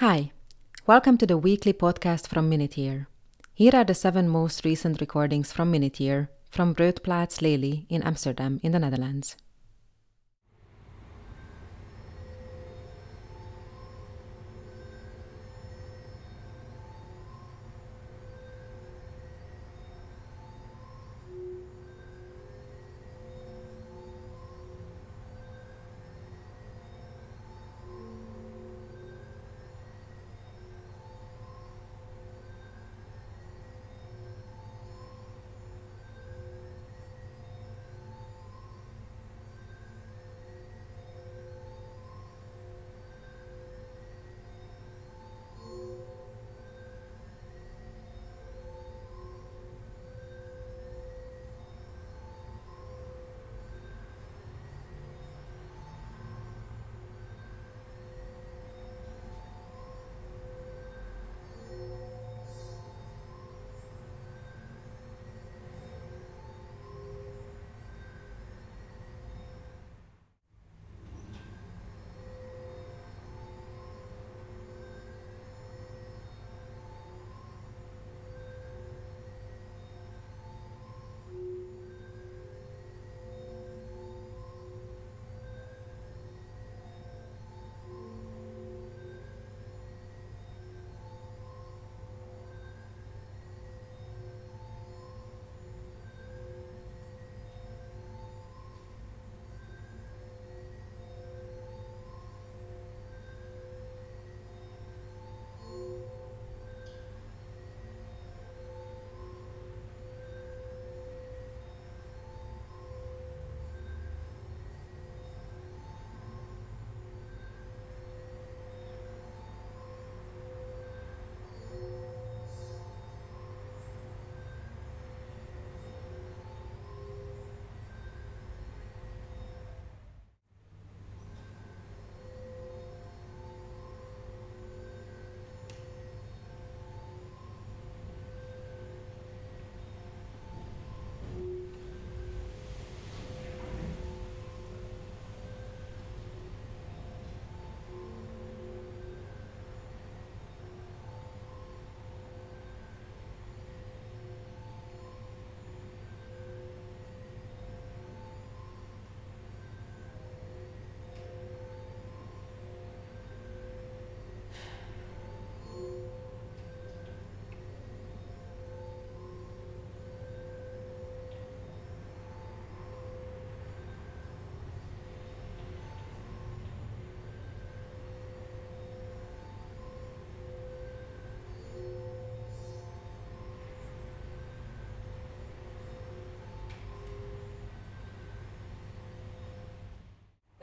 Hi, 0.00 0.30
welcome 0.86 1.18
to 1.18 1.26
the 1.26 1.36
weekly 1.36 1.72
podcast 1.72 2.28
from 2.28 2.48
Minutier. 2.48 3.08
Here 3.52 3.72
are 3.74 3.82
the 3.82 3.96
seven 3.96 4.28
most 4.28 4.64
recent 4.64 5.00
recordings 5.00 5.50
from 5.50 5.72
Minutier 5.72 6.30
from 6.48 6.72
Broedplaats 6.72 7.42
Lely 7.42 7.84
in 7.88 8.04
Amsterdam, 8.04 8.60
in 8.62 8.70
the 8.70 8.78
Netherlands. 8.78 9.34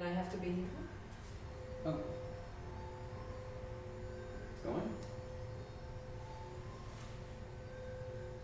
Then 0.00 0.12
I 0.12 0.14
have 0.14 0.32
to 0.32 0.38
be 0.38 0.46
here? 0.46 0.64
Oh. 1.84 1.94
Going? 4.64 4.94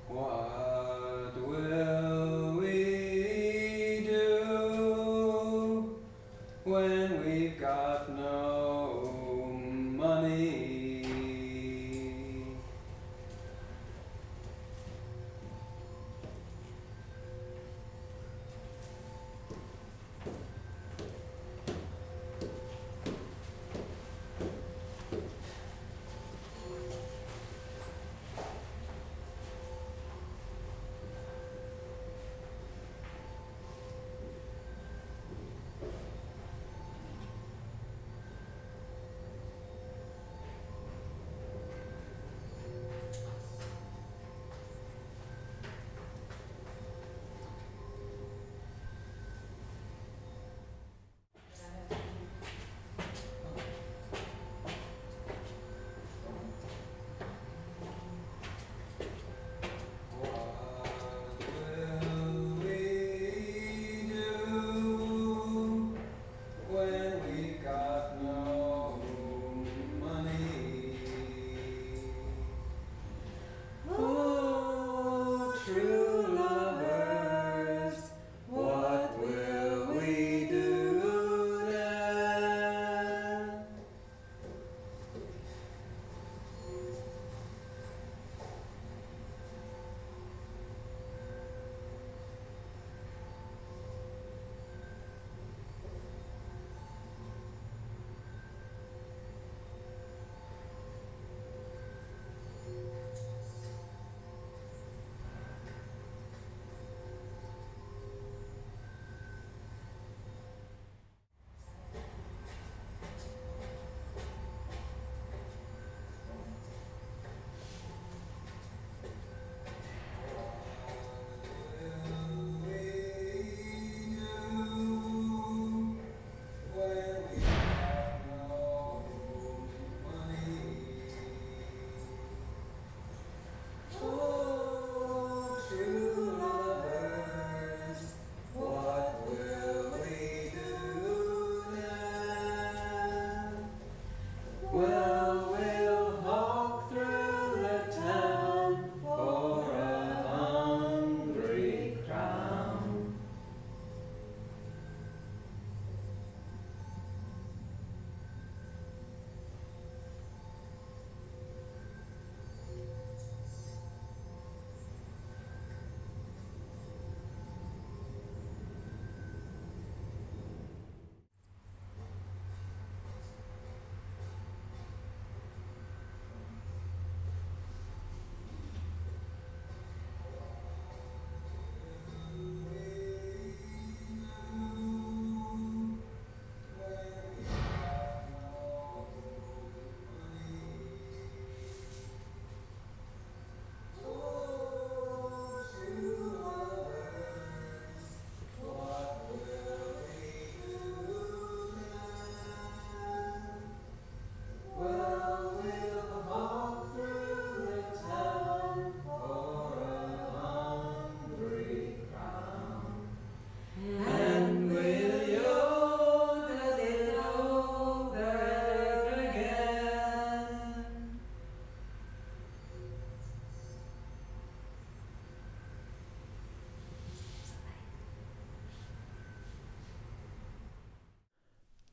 What 0.08 0.30
uh, 0.30 0.45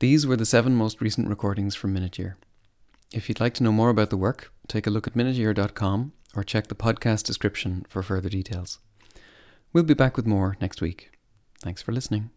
These 0.04 0.26
were 0.26 0.36
the 0.36 0.44
seven 0.44 0.74
most 0.74 1.00
recent 1.00 1.30
recordings 1.30 1.74
from 1.74 1.94
Minute 1.94 2.18
Year. 2.18 2.36
If 3.10 3.26
you'd 3.26 3.40
like 3.40 3.54
to 3.54 3.62
know 3.62 3.72
more 3.72 3.88
about 3.88 4.10
the 4.10 4.18
work, 4.18 4.52
take 4.68 4.86
a 4.86 4.90
look 4.90 5.06
at 5.06 5.14
minuteyear.com 5.14 6.12
or 6.36 6.44
check 6.44 6.66
the 6.66 6.74
podcast 6.74 7.24
description 7.24 7.86
for 7.88 8.02
further 8.02 8.28
details. 8.28 8.80
We'll 9.72 9.84
be 9.84 9.94
back 9.94 10.18
with 10.18 10.26
more 10.26 10.58
next 10.60 10.82
week. 10.82 11.12
Thanks 11.62 11.80
for 11.80 11.92
listening. 11.92 12.28